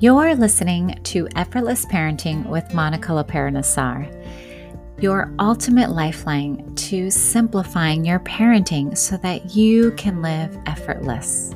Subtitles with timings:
[0.00, 4.08] You're listening to Effortless Parenting with Monica Lopera Nassar,
[4.98, 11.54] your ultimate lifeline to simplifying your parenting so that you can live effortless.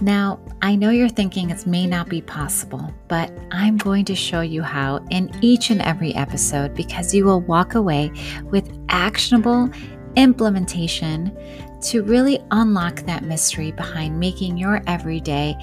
[0.00, 4.42] Now, I know you're thinking it may not be possible, but I'm going to show
[4.42, 8.12] you how in each and every episode because you will walk away
[8.44, 9.68] with actionable
[10.14, 11.36] implementation
[11.82, 15.56] to really unlock that mystery behind making your everyday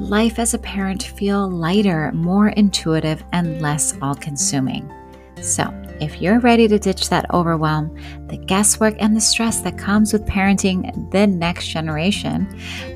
[0.00, 4.92] life as a parent feel lighter, more intuitive, and less all consuming.
[5.40, 7.96] So, if you're ready to ditch that overwhelm,
[8.28, 12.46] the guesswork, and the stress that comes with parenting the next generation,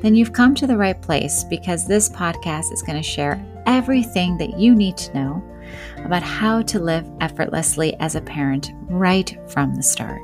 [0.01, 4.37] then you've come to the right place because this podcast is going to share everything
[4.37, 5.43] that you need to know
[6.05, 10.21] about how to live effortlessly as a parent right from the start.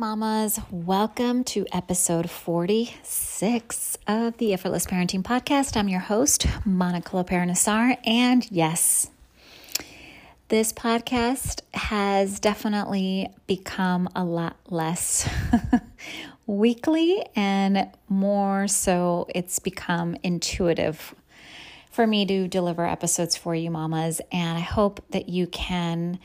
[0.00, 5.76] Mamas, welcome to episode 46 of the Effortless Parenting Podcast.
[5.76, 9.10] I'm your host, Monica Lopera Nassar, and yes,
[10.48, 15.28] this podcast has definitely become a lot less
[16.46, 21.14] weekly and more so it's become intuitive
[21.90, 24.22] for me to deliver episodes for you, mamas.
[24.32, 26.18] And I hope that you can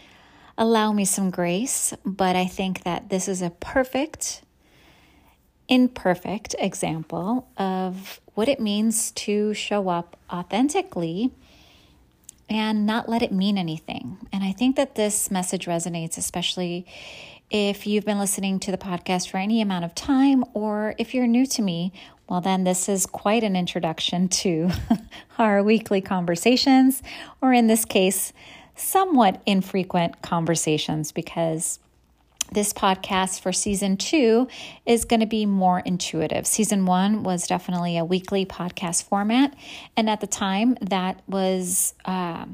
[0.58, 1.94] allow me some grace.
[2.06, 4.42] But I think that this is a perfect,
[5.68, 11.32] imperfect example of what it means to show up authentically
[12.50, 14.18] and not let it mean anything.
[14.32, 16.86] And I think that this message resonates, especially
[17.50, 21.28] if you've been listening to the podcast for any amount of time, or if you're
[21.28, 21.92] new to me,
[22.28, 24.72] well, then this is quite an introduction to
[25.38, 27.04] our weekly conversations,
[27.42, 28.34] or in this case,
[28.76, 31.80] somewhat infrequent conversations, because
[32.52, 34.48] this podcast for season two
[34.86, 36.46] is going to be more intuitive.
[36.46, 39.56] Season one was definitely a weekly podcast format.
[39.98, 42.46] And at the time, that was uh,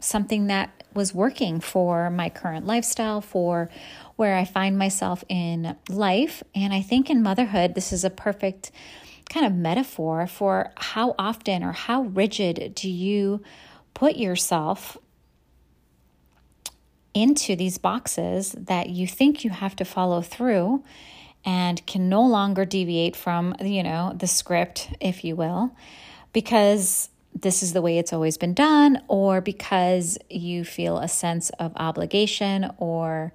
[0.00, 3.70] something that was working for my current lifestyle, for
[4.16, 6.42] where I find myself in life.
[6.54, 8.72] And I think in motherhood, this is a perfect
[9.28, 13.42] kind of metaphor for how often or how rigid do you
[13.94, 14.96] put yourself
[17.16, 20.84] into these boxes that you think you have to follow through
[21.46, 25.74] and can no longer deviate from, you know, the script, if you will,
[26.34, 31.48] because this is the way it's always been done, or because you feel a sense
[31.58, 33.32] of obligation or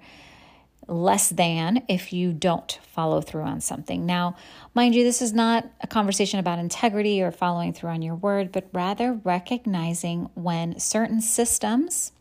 [0.86, 4.06] less than if you don't follow through on something.
[4.06, 4.36] Now,
[4.74, 8.52] mind you, this is not a conversation about integrity or following through on your word,
[8.52, 12.12] but rather recognizing when certain systems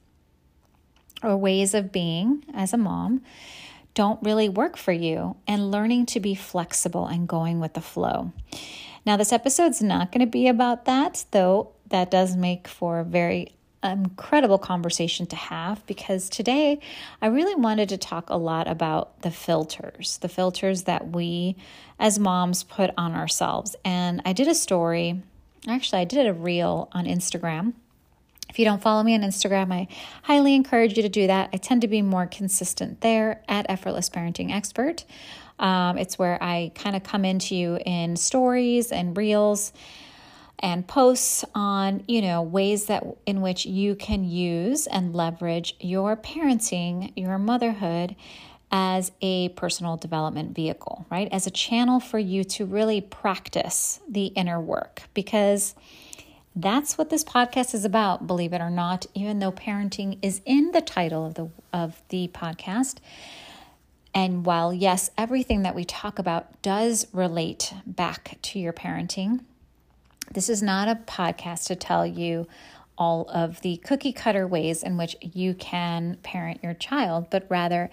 [1.24, 3.22] or ways of being as a mom
[3.94, 8.32] don't really work for you and learning to be flexible and going with the flow.
[9.06, 13.04] Now, this episode's not going to be about that, though that does make for a
[13.04, 16.80] very incredible conversation to have because today
[17.22, 21.56] I really wanted to talk a lot about the filters, the filters that we
[22.00, 23.76] as moms put on ourselves.
[23.84, 25.24] And I did a story,
[25.68, 27.74] actually, I did a reel on Instagram.
[28.52, 29.88] If you don't follow me on Instagram, I
[30.24, 31.50] highly encourage you to do that.
[31.54, 35.06] I tend to be more consistent there at Effortless Parenting Expert.
[35.58, 39.72] Um, it's where I kind of come into you in stories and reels
[40.60, 46.18] and posts on, you know, ways that in which you can use and leverage your
[46.18, 48.18] parenting, your motherhood
[48.70, 51.30] as a personal development vehicle, right?
[51.32, 55.74] As a channel for you to really practice the inner work because
[56.56, 60.72] that's what this podcast is about, believe it or not, even though parenting is in
[60.72, 62.98] the title of the of the podcast.
[64.14, 69.42] And while yes, everything that we talk about does relate back to your parenting,
[70.32, 72.48] this is not a podcast to tell you
[72.98, 77.90] all of the cookie cutter ways in which you can parent your child, but rather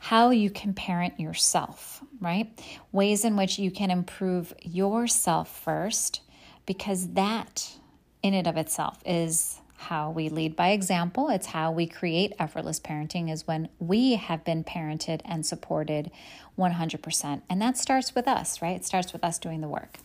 [0.00, 2.50] how you can parent yourself, right?
[2.90, 6.20] Ways in which you can improve yourself first,
[6.66, 7.76] because that
[8.22, 11.28] in and of itself is how we lead by example.
[11.28, 16.10] It's how we create effortless parenting, is when we have been parented and supported
[16.56, 17.42] 100%.
[17.50, 18.76] And that starts with us, right?
[18.76, 19.98] It starts with us doing the work.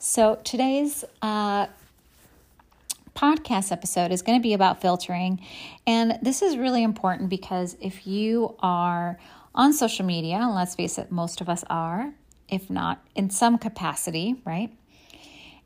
[0.00, 1.68] So today's uh,
[3.14, 5.40] podcast episode is going to be about filtering.
[5.86, 9.18] And this is really important because if you are
[9.54, 12.12] on social media, and let's face it, most of us are,
[12.48, 14.72] if not in some capacity, right?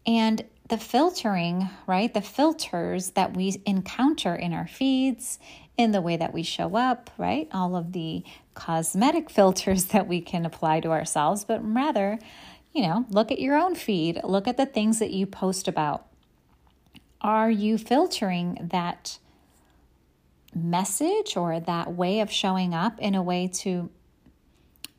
[0.07, 2.13] And the filtering, right?
[2.13, 5.39] The filters that we encounter in our feeds,
[5.77, 7.49] in the way that we show up, right?
[7.53, 8.25] All of the
[8.55, 12.19] cosmetic filters that we can apply to ourselves, but rather
[12.79, 16.07] you know, look at your own feed, look at the things that you post about.
[17.21, 19.19] Are you filtering that
[20.55, 23.91] message or that way of showing up in a way to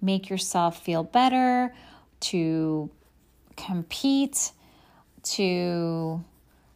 [0.02, 1.74] make yourself feel better,
[2.20, 2.90] to
[3.56, 4.52] compete,
[5.24, 6.24] to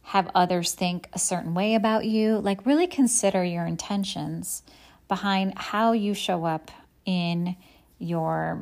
[0.02, 2.38] have others think a certain way about you.
[2.38, 4.62] Like, really consider your intentions
[5.08, 6.70] behind how you show up
[7.04, 7.56] in
[7.98, 8.60] your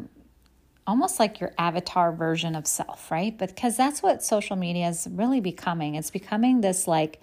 [0.87, 3.39] almost like your avatar version of self, right?
[3.39, 5.95] Because that's what social media is really becoming.
[5.95, 7.21] It's becoming this, like,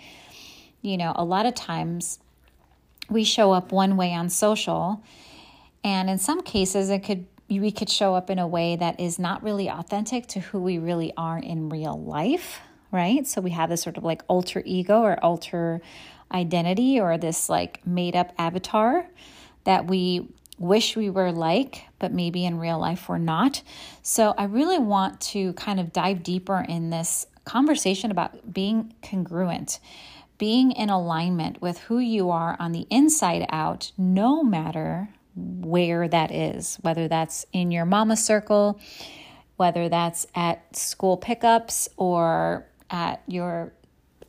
[0.81, 2.19] you know, a lot of times
[3.09, 5.03] we show up one way on social,
[5.83, 9.17] and in some cases, it could we could show up in a way that is
[9.17, 12.59] not really authentic to who we really are in real life,
[12.91, 13.25] right?
[13.25, 15.81] So we have this sort of like alter ego or alter
[16.31, 19.07] identity or this like made up avatar
[19.63, 20.27] that we
[20.59, 23.63] wish we were like, but maybe in real life we're not.
[24.03, 29.79] So I really want to kind of dive deeper in this conversation about being congruent,
[30.37, 36.31] being in alignment with who you are on the inside out, no matter where that
[36.31, 38.79] is, whether that's in your mama circle,
[39.57, 43.73] whether that's at school pickups or at your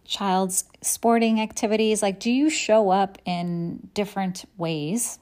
[0.04, 2.02] child's sporting activities.
[2.02, 5.18] Like, do you show up in different ways?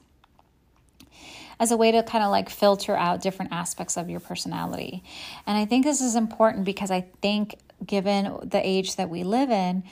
[1.59, 5.03] As a way to kind of like filter out different aspects of your personality.
[5.45, 7.55] And I think this is important because I think,
[7.85, 9.83] given the age that we live in,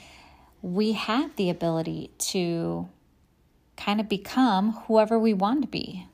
[0.62, 2.88] we have the ability to
[3.78, 6.06] kind of become whoever we want to be,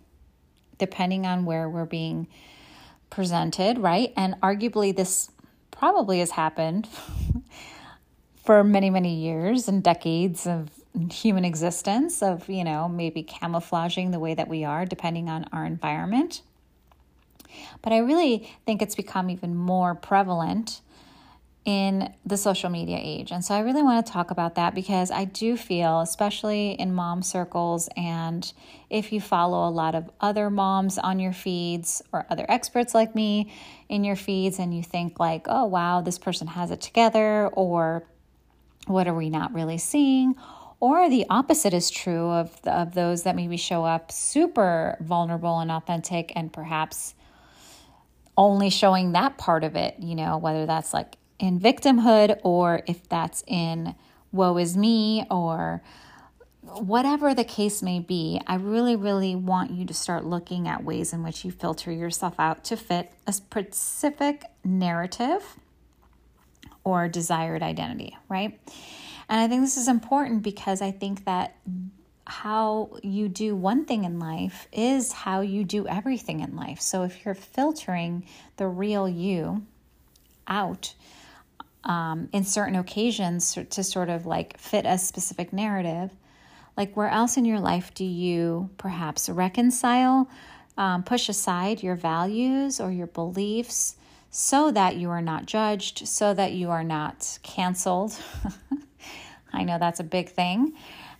[0.78, 2.28] depending on where we're being
[3.10, 4.12] presented, right?
[4.16, 5.30] And arguably, this
[5.70, 6.86] probably has happened
[8.44, 10.70] for many, many years and decades of
[11.10, 15.64] human existence, of, you know, maybe camouflaging the way that we are, depending on our
[15.64, 16.42] environment.
[17.82, 20.80] But I really think it's become even more prevalent
[21.64, 23.32] in the social media age.
[23.32, 26.92] And so I really want to talk about that because I do feel, especially in
[26.92, 28.52] mom circles, and
[28.90, 33.14] if you follow a lot of other moms on your feeds or other experts like
[33.14, 33.50] me
[33.88, 38.06] in your feeds, and you think, like, oh, wow, this person has it together, or
[38.86, 40.34] what are we not really seeing?
[40.80, 45.60] Or the opposite is true of, the, of those that maybe show up super vulnerable
[45.60, 47.14] and authentic and perhaps
[48.36, 53.08] only showing that part of it, you know, whether that's like in victimhood or if
[53.08, 53.94] that's in
[54.32, 55.82] woe is me or
[56.62, 61.12] whatever the case may be, I really, really want you to start looking at ways
[61.12, 65.56] in which you filter yourself out to fit a specific narrative
[66.82, 68.58] or desired identity, right?
[69.28, 71.56] And I think this is important because I think that
[72.26, 76.80] how you do one thing in life is how you do everything in life.
[76.80, 78.26] So if you're filtering
[78.56, 79.66] the real you
[80.46, 80.94] out,
[81.84, 86.10] um, in certain occasions to sort of like fit a specific narrative.
[86.76, 90.28] Like, where else in your life do you perhaps reconcile,
[90.76, 93.96] um, push aside your values or your beliefs
[94.30, 98.18] so that you are not judged, so that you are not canceled?
[99.52, 100.72] I know that's a big thing.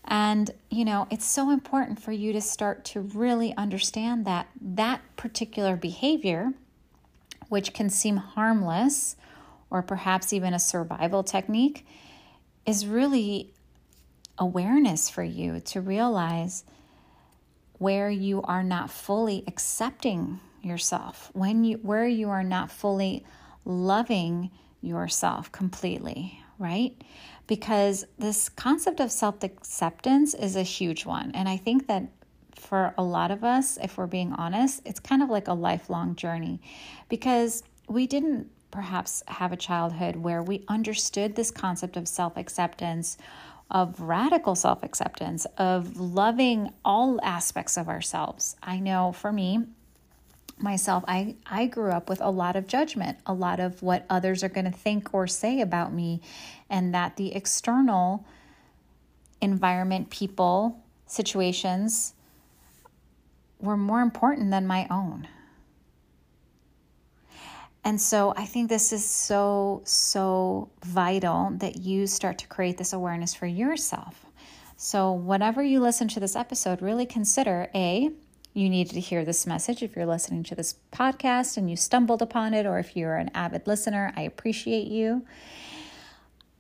[0.06, 5.00] And, you know, it's so important for you to start to really understand that that
[5.16, 6.52] particular behavior,
[7.48, 9.16] which can seem harmless,
[9.74, 11.84] or perhaps even a survival technique,
[12.64, 13.52] is really
[14.38, 16.62] awareness for you to realize
[17.78, 23.24] where you are not fully accepting yourself, when you where you are not fully
[23.64, 24.48] loving
[24.80, 26.94] yourself completely, right?
[27.48, 31.32] Because this concept of self-acceptance is a huge one.
[31.34, 32.04] And I think that
[32.54, 36.14] for a lot of us, if we're being honest, it's kind of like a lifelong
[36.14, 36.60] journey
[37.08, 43.16] because we didn't perhaps have a childhood where we understood this concept of self acceptance,
[43.70, 48.56] of radical self acceptance, of loving all aspects of ourselves.
[48.62, 49.60] I know for me,
[50.58, 54.42] myself, I, I grew up with a lot of judgment, a lot of what others
[54.42, 56.20] are going to think or say about me,
[56.68, 58.26] and that the external
[59.40, 62.12] environment, people, situations
[63.60, 65.28] were more important than my own.
[67.84, 72.94] And so I think this is so, so vital that you start to create this
[72.94, 74.24] awareness for yourself.
[74.76, 78.10] So, whenever you listen to this episode, really consider A,
[78.54, 82.22] you needed to hear this message if you're listening to this podcast and you stumbled
[82.22, 85.24] upon it, or if you're an avid listener, I appreciate you.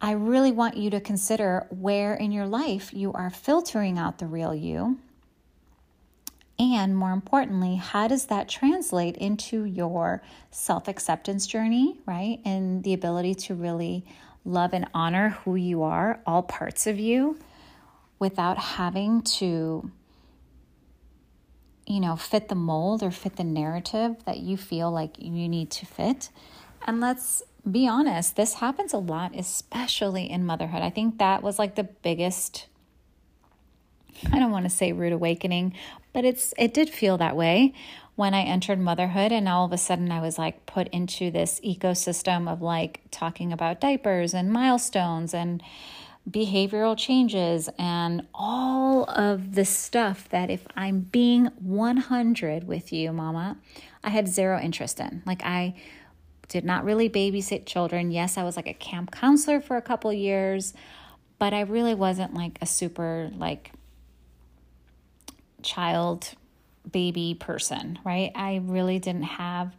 [0.00, 4.26] I really want you to consider where in your life you are filtering out the
[4.26, 4.98] real you
[6.58, 12.38] And more importantly, how does that translate into your self acceptance journey, right?
[12.44, 14.04] And the ability to really
[14.44, 17.38] love and honor who you are, all parts of you,
[18.20, 19.90] without having to,
[21.86, 25.70] you know, fit the mold or fit the narrative that you feel like you need
[25.72, 26.28] to fit.
[26.86, 30.82] And let's be honest, this happens a lot, especially in motherhood.
[30.82, 32.68] I think that was like the biggest
[34.32, 35.74] I don't want to say rude awakening,
[36.14, 37.74] but it's it did feel that way
[38.14, 41.60] when I entered motherhood and all of a sudden I was like put into this
[41.60, 45.62] ecosystem of like talking about diapers and milestones and
[46.30, 53.58] behavioral changes and all of the stuff that if I'm being 100 with you, mama,
[54.02, 55.22] I had zero interest in.
[55.26, 55.74] Like I
[56.48, 58.10] did not really babysit children.
[58.10, 60.72] Yes, I was like a camp counselor for a couple years,
[61.38, 63.72] but I really wasn't like a super like
[65.64, 66.34] child
[66.90, 68.30] baby person, right?
[68.34, 69.74] I really didn't have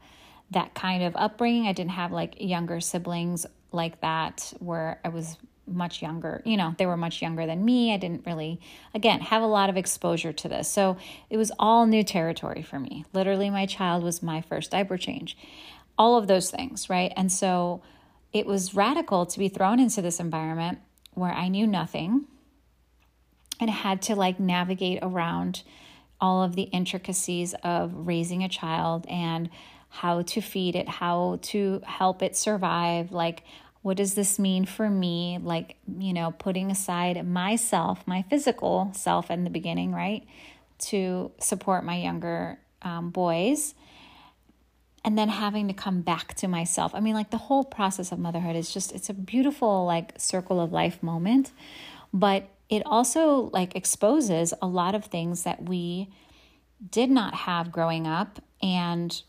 [0.52, 1.68] that kind of upbringing.
[1.68, 5.38] I didn't have like younger siblings like that where I was
[5.68, 6.42] much younger.
[6.46, 7.94] You know, they were much younger than me.
[7.94, 8.60] I didn't really,
[8.94, 10.70] again, have a lot of exposure to this.
[10.70, 10.98] So
[11.30, 13.06] it was all new territory for me.
[13.14, 15.38] Literally, my child was my first diaper change.
[15.98, 17.12] All of those things, right?
[17.16, 17.82] And so
[18.34, 20.80] it was radical to be thrown into this environment
[21.14, 22.26] where I knew nothing
[23.60, 25.64] and had to like navigate around
[26.20, 29.50] all of the intricacies of raising a child and
[29.90, 33.44] how to feed it, how to help it survive, like
[33.86, 35.38] what does this mean for me?
[35.40, 40.26] Like, you know, putting aside myself, my physical self in the beginning, right?
[40.88, 43.76] To support my younger um, boys.
[45.04, 46.96] And then having to come back to myself.
[46.96, 50.60] I mean, like the whole process of motherhood is just, it's a beautiful, like, circle
[50.60, 51.52] of life moment.
[52.12, 56.10] But it also like exposes a lot of things that we
[56.92, 58.42] did not have growing up.
[58.62, 59.22] And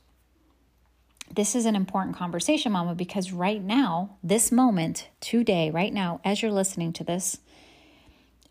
[1.34, 6.40] this is an important conversation mama because right now this moment today right now as
[6.40, 7.38] you're listening to this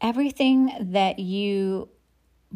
[0.01, 1.87] everything that you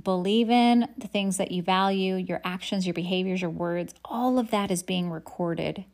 [0.02, 4.52] believe in the things that you value your actions your behaviors your words all of
[4.52, 5.86] that is being recorded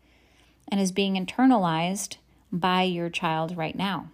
[0.69, 2.17] and is being internalized
[2.51, 4.09] by your child right now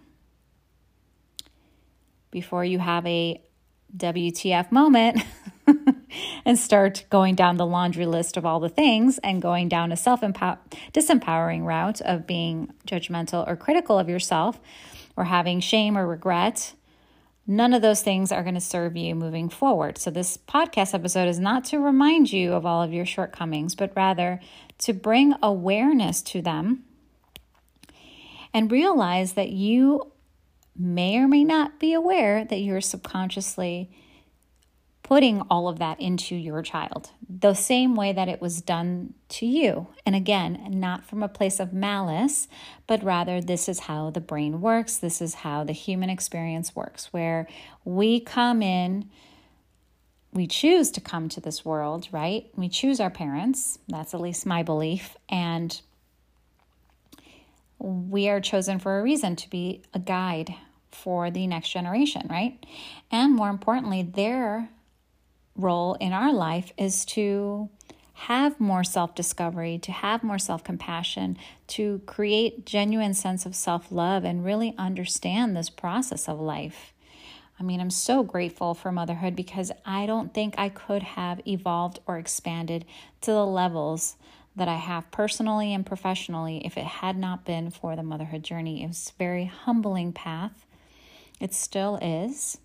[2.32, 3.40] before you have a
[3.96, 5.22] WTF moment
[6.44, 9.96] and start going down the laundry list of all the things and going down a
[9.96, 14.58] self disempowering route of being judgmental or critical of yourself
[15.16, 16.74] or having shame or regret.
[17.46, 19.98] None of those things are going to serve you moving forward.
[19.98, 23.92] So, this podcast episode is not to remind you of all of your shortcomings, but
[23.96, 24.40] rather
[24.78, 26.84] to bring awareness to them
[28.54, 30.11] and realize that you
[30.76, 33.90] may or may not be aware that you're subconsciously
[35.02, 39.44] putting all of that into your child, the same way that it was done to
[39.44, 39.86] you.
[40.06, 42.48] And again, not from a place of malice,
[42.86, 47.12] but rather this is how the brain works, this is how the human experience works,
[47.12, 47.46] where
[47.84, 49.10] we come in.
[50.32, 52.46] We choose to come to this world, right?
[52.56, 53.78] We choose our parents.
[53.88, 55.14] That's at least my belief.
[55.28, 55.78] And
[57.82, 60.54] we are chosen for a reason to be a guide
[60.92, 62.64] for the next generation, right?
[63.10, 64.70] And more importantly, their
[65.56, 67.68] role in our life is to
[68.12, 71.36] have more self-discovery, to have more self-compassion,
[71.66, 76.92] to create genuine sense of self-love and really understand this process of life.
[77.58, 81.98] I mean, I'm so grateful for motherhood because I don't think I could have evolved
[82.06, 82.84] or expanded
[83.22, 84.16] to the levels
[84.54, 88.82] that I have personally and professionally if it had not been for the motherhood journey.
[88.82, 90.66] It was a very humbling path.
[91.40, 92.58] It still is.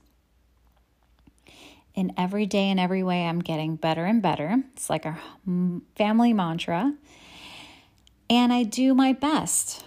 [1.95, 4.63] In every day and every way, I'm getting better and better.
[4.73, 5.17] It's like a
[5.95, 6.93] family mantra.
[8.29, 9.85] And I do my best.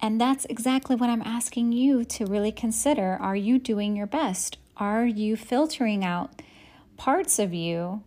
[0.00, 3.16] And that's exactly what I'm asking you to really consider.
[3.20, 4.58] Are you doing your best?
[4.76, 6.42] Are you filtering out
[6.96, 8.02] parts of you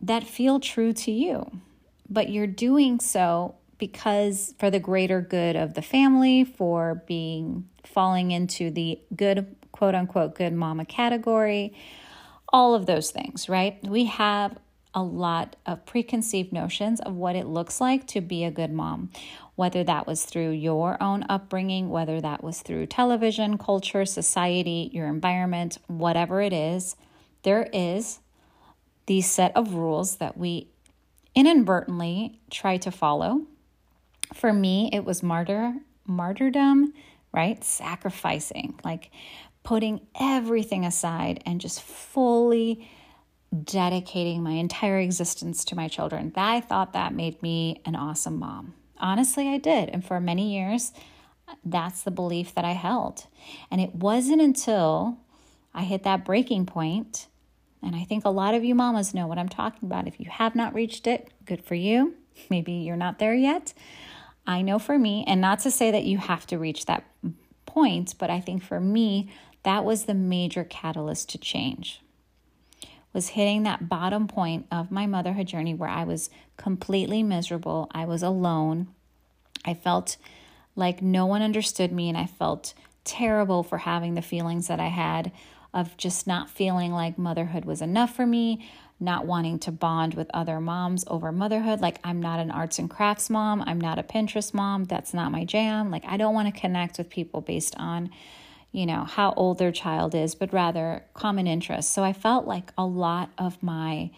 [0.00, 1.60] that feel true to you?
[2.08, 8.30] But you're doing so because for the greater good of the family, for being falling
[8.30, 11.74] into the good, quote unquote, good mama category,
[12.48, 13.78] all of those things, right?
[13.86, 14.58] We have
[14.94, 19.10] a lot of preconceived notions of what it looks like to be a good mom,
[19.54, 25.06] whether that was through your own upbringing, whether that was through television, culture, society, your
[25.06, 26.96] environment, whatever it is,
[27.42, 28.20] there is
[29.04, 30.68] the set of rules that we
[31.36, 33.46] inadvertently try to follow
[34.34, 35.74] for me, it was martyr
[36.06, 36.92] martyrdom,
[37.32, 37.62] right?
[37.62, 39.10] Sacrificing, like
[39.62, 42.88] putting everything aside and just fully
[43.64, 46.32] dedicating my entire existence to my children.
[46.34, 48.74] That I thought that made me an awesome mom.
[48.98, 49.88] Honestly, I did.
[49.88, 50.92] And for many years,
[51.64, 53.26] that's the belief that I held.
[53.70, 55.18] And it wasn't until
[55.74, 57.26] I hit that breaking point,
[57.86, 60.08] and I think a lot of you mamas know what I'm talking about.
[60.08, 62.14] If you have not reached it, good for you.
[62.50, 63.72] Maybe you're not there yet.
[64.46, 67.04] I know for me, and not to say that you have to reach that
[67.64, 69.30] point, but I think for me,
[69.62, 72.00] that was the major catalyst to change.
[73.12, 77.88] Was hitting that bottom point of my motherhood journey where I was completely miserable.
[77.92, 78.88] I was alone.
[79.64, 80.16] I felt
[80.74, 82.74] like no one understood me, and I felt
[83.04, 85.32] terrible for having the feelings that I had
[85.76, 88.66] of just not feeling like motherhood was enough for me,
[88.98, 91.82] not wanting to bond with other moms over motherhood.
[91.82, 95.30] Like, I'm not an arts and crafts mom, I'm not a Pinterest mom, that's not
[95.30, 95.90] my jam.
[95.90, 98.08] Like, I don't want to connect with people based on,
[98.72, 101.94] you know, how old their child is, but rather common interests.
[101.94, 104.10] So I felt like a lot of my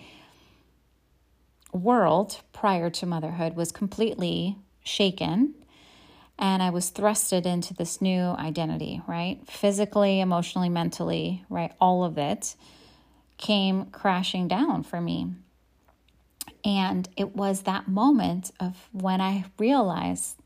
[1.72, 5.54] world prior to motherhood was completely shaken
[6.38, 9.40] and I was thrusted into this new identity, right?
[9.46, 11.72] Physically, emotionally, mentally, right?
[11.80, 12.54] All of it
[13.38, 15.32] came crashing down for me.
[16.64, 20.36] And it was that moment of when I realized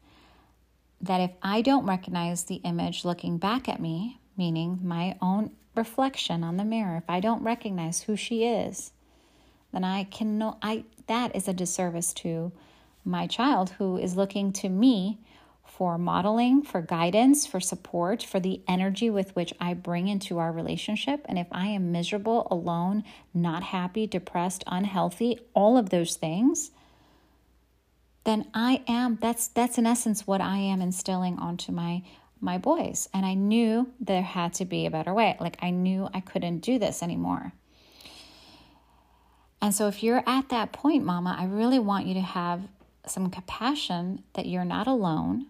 [1.01, 6.45] that if I don't recognize the image looking back at me, meaning my own reflection
[6.45, 8.93] on the mirror, if I don't recognize who she is,
[9.73, 12.53] then I can know I that is a disservice to
[13.05, 15.19] my child who is looking to me
[15.77, 20.53] for modeling, for guidance, for support, for the energy with which I bring into our
[20.53, 21.25] relationship.
[21.25, 26.73] And if I am miserable, alone, not happy, depressed, unhealthy, all of those things,
[28.25, 32.03] then I am that's that's in essence what I am instilling onto my
[32.39, 33.09] my boys.
[33.15, 35.37] And I knew there had to be a better way.
[35.41, 37.55] Like I knew I couldn't do this anymore.
[39.63, 42.61] And so if you're at that point, mama, I really want you to have
[43.07, 45.47] some compassion that you're not alone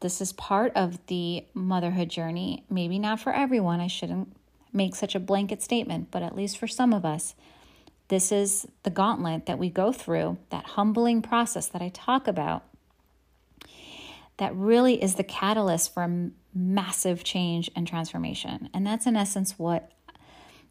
[0.00, 2.64] this is part of the motherhood journey.
[2.68, 3.80] Maybe not for everyone.
[3.80, 4.36] I shouldn't
[4.72, 7.34] make such a blanket statement, but at least for some of us,
[8.08, 12.64] this is the gauntlet that we go through, that humbling process that I talk about,
[14.36, 18.68] that really is the catalyst for massive change and transformation.
[18.72, 19.90] And that's in essence what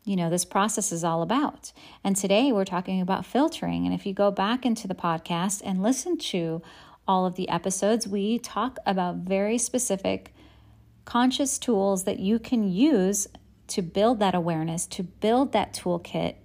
[0.03, 1.73] you know this process is all about.
[2.03, 3.85] And today we're talking about filtering.
[3.85, 6.61] And if you go back into the podcast and listen to
[7.07, 10.33] all of the episodes, we talk about very specific
[11.05, 13.27] conscious tools that you can use
[13.67, 16.35] to build that awareness, to build that toolkit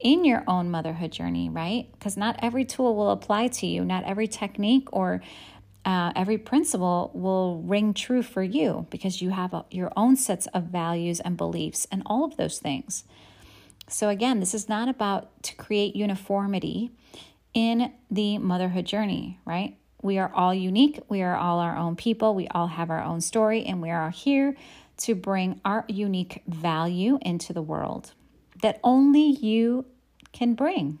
[0.00, 1.88] in your own motherhood journey, right?
[1.92, 5.22] Because not every tool will apply to you, not every technique or
[5.84, 10.46] uh, every principle will ring true for you because you have a, your own sets
[10.48, 13.04] of values and beliefs and all of those things.
[13.88, 16.90] So, again, this is not about to create uniformity
[17.54, 19.76] in the motherhood journey, right?
[20.02, 21.00] We are all unique.
[21.08, 22.34] We are all our own people.
[22.34, 24.56] We all have our own story, and we are here
[24.98, 28.12] to bring our unique value into the world
[28.62, 29.84] that only you
[30.32, 30.98] can bring.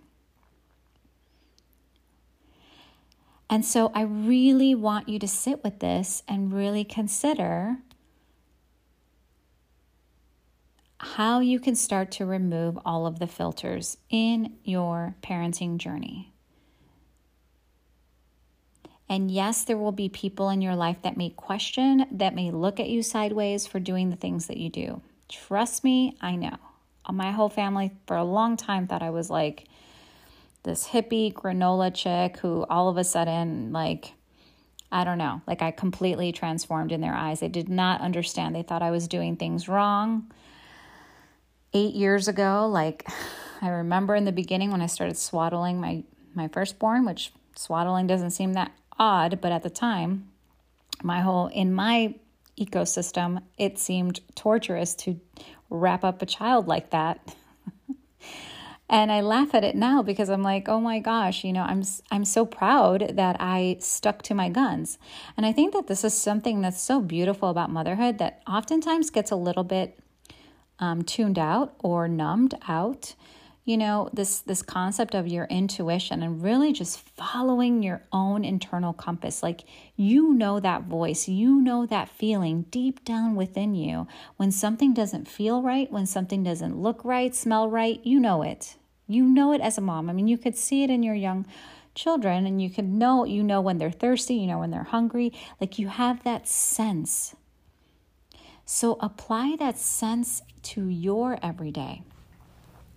[3.48, 7.78] And so I really want you to sit with this and really consider
[10.98, 16.32] how you can start to remove all of the filters in your parenting journey.
[19.08, 22.80] And yes, there will be people in your life that may question, that may look
[22.80, 25.00] at you sideways for doing the things that you do.
[25.28, 26.56] Trust me, I know.
[27.10, 29.68] My whole family for a long time thought I was like
[30.64, 34.12] this hippie granola chick who all of a sudden, like,
[34.90, 37.38] I don't know, like I completely transformed in their eyes.
[37.38, 38.56] They did not understand.
[38.56, 40.32] They thought I was doing things wrong.
[41.72, 43.08] Eight years ago, like,
[43.62, 46.02] I remember in the beginning when I started swaddling my,
[46.34, 50.28] my firstborn, which swaddling doesn't seem that odd, but at the time,
[51.02, 52.14] my whole in my
[52.58, 55.20] ecosystem, it seemed torturous to
[55.68, 57.34] wrap up a child like that.
[58.88, 61.82] and I laugh at it now because I'm like, "Oh my gosh, you know, I'm
[62.10, 64.98] I'm so proud that I stuck to my guns."
[65.36, 69.30] And I think that this is something that's so beautiful about motherhood that oftentimes gets
[69.30, 69.98] a little bit
[70.78, 73.14] um, tuned out or numbed out
[73.66, 78.92] you know this this concept of your intuition and really just following your own internal
[78.92, 79.42] compass.
[79.42, 79.64] Like
[79.96, 84.06] you know that voice you know that feeling deep down within you.
[84.36, 88.76] When something doesn't feel right when something doesn't look right smell right you know it.
[89.08, 90.08] You know it as a mom.
[90.08, 91.44] I mean you could see it in your young
[91.92, 95.32] children and you can know you know when they're thirsty you know when they're hungry.
[95.60, 97.34] Like you have that sense.
[98.64, 102.02] So apply that sense to your everyday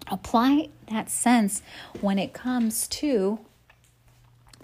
[0.09, 1.61] Apply that sense
[2.01, 3.39] when it comes to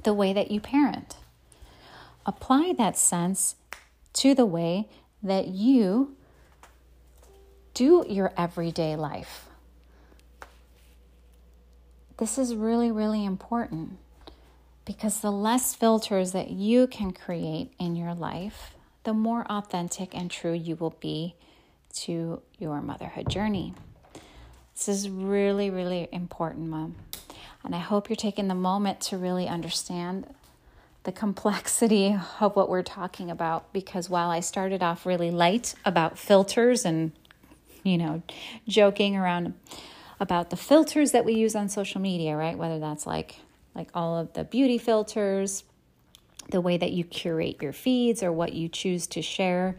[0.04, 1.18] the way that you parent.
[2.26, 3.56] Apply that sense
[4.14, 4.88] to the way
[5.22, 6.16] that you
[7.74, 9.48] do your everyday life.
[12.18, 13.98] This is really, really important
[14.86, 20.32] because the less filters that you can create in your life, the more authentic and
[20.32, 21.36] true you will be
[21.94, 23.74] to your motherhood journey.
[24.76, 26.96] This is really, really important, Mom.
[27.64, 30.28] And I hope you're taking the moment to really understand
[31.04, 36.20] the complexity of what we're talking about because while I started off really light about
[36.20, 37.14] filters and,
[37.84, 38.22] you know,
[38.68, 39.54] joking around
[40.20, 42.58] about the filters that we use on social media, right?
[42.58, 43.38] Whether that's like
[43.76, 45.64] like all of the beauty filters,
[46.50, 49.78] the way that you curate your feeds or what you choose to share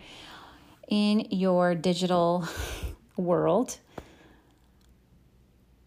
[0.89, 2.49] in your digital
[3.17, 3.79] world.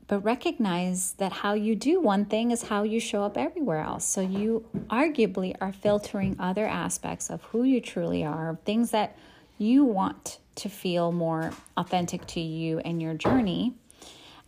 [0.09, 4.03] But recognize that how you do one thing is how you show up everywhere else.
[4.03, 9.17] So you arguably are filtering other aspects of who you truly are, things that
[9.57, 13.75] you want to feel more authentic to you and your journey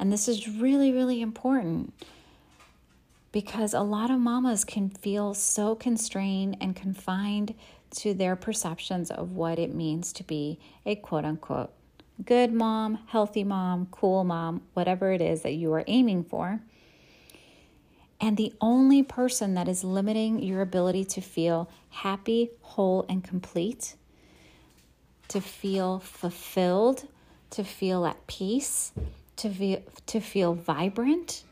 [0.02, 1.93] and this is really, really important
[3.32, 7.54] because a lot of mamas can feel so constrained and confined
[7.97, 11.71] to their perceptions of what it means to be a quote unquote
[12.25, 16.62] good mom, healthy mom, cool mom, whatever it is that you are aiming for.
[18.19, 23.95] And the only person that is limiting your ability to feel happy, whole, and complete,
[25.29, 27.07] to feel fulfilled,
[27.51, 28.91] to feel at peace,
[29.38, 31.43] to feel, to feel vibrant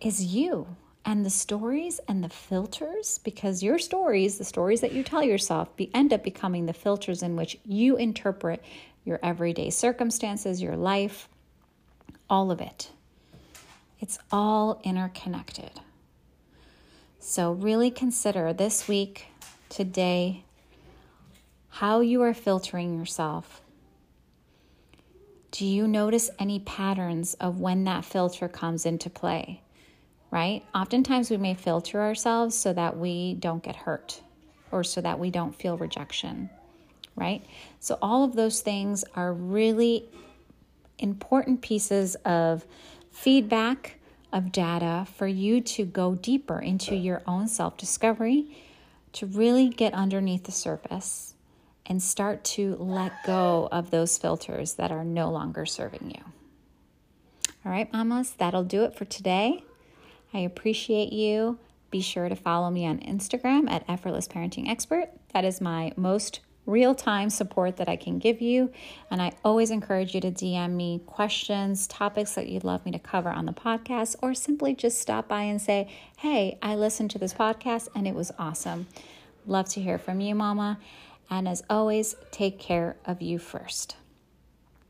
[0.00, 0.66] is you
[1.04, 5.74] and the stories and the filters because your stories the stories that you tell yourself
[5.76, 8.62] be, end up becoming the filters in which you interpret
[9.04, 11.28] your everyday circumstances your life
[12.28, 12.90] all of it.
[13.98, 15.72] It's all interconnected.
[17.18, 19.26] So really consider this week
[19.68, 20.44] today
[21.68, 23.60] how you are filtering yourself.
[25.50, 29.60] Do you notice any patterns of when that filter comes into play?
[30.30, 30.64] Right?
[30.74, 34.22] Oftentimes we may filter ourselves so that we don't get hurt
[34.70, 36.50] or so that we don't feel rejection.
[37.16, 37.44] Right?
[37.80, 40.08] So, all of those things are really
[40.98, 42.64] important pieces of
[43.10, 43.98] feedback,
[44.32, 48.56] of data for you to go deeper into your own self discovery,
[49.12, 51.34] to really get underneath the surface
[51.86, 56.22] and start to let go of those filters that are no longer serving you.
[57.64, 59.64] All right, mamas, that'll do it for today.
[60.32, 61.58] I appreciate you.
[61.90, 65.10] Be sure to follow me on Instagram at Effortless Parenting Expert.
[65.32, 68.70] That is my most real time support that I can give you.
[69.10, 72.98] And I always encourage you to DM me questions, topics that you'd love me to
[72.98, 75.88] cover on the podcast, or simply just stop by and say,
[76.18, 78.86] Hey, I listened to this podcast and it was awesome.
[79.46, 80.78] Love to hear from you, Mama.
[81.28, 83.96] And as always, take care of you first.